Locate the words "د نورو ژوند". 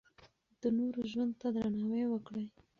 0.61-1.33